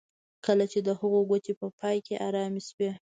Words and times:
کله 0.45 0.65
چې 0.71 0.79
د 0.87 0.89
هغه 0.99 1.19
ګوتې 1.29 1.53
په 1.61 1.67
پای 1.79 1.97
کې 2.05 2.15
ارامې 2.27 2.61
شوې 2.69 2.89